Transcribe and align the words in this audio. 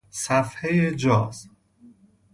صفحهی 0.09 0.95
جاز 0.95 1.47